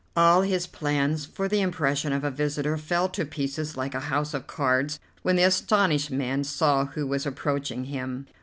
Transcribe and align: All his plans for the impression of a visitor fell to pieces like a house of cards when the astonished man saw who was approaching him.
All 0.17 0.41
his 0.41 0.65
plans 0.65 1.27
for 1.27 1.47
the 1.47 1.61
impression 1.61 2.11
of 2.11 2.23
a 2.23 2.31
visitor 2.31 2.75
fell 2.75 3.07
to 3.09 3.23
pieces 3.23 3.77
like 3.77 3.93
a 3.93 3.99
house 4.09 4.33
of 4.33 4.47
cards 4.47 4.99
when 5.21 5.35
the 5.35 5.43
astonished 5.43 6.09
man 6.09 6.43
saw 6.43 6.85
who 6.85 7.05
was 7.05 7.23
approaching 7.27 7.83
him. 7.85 8.25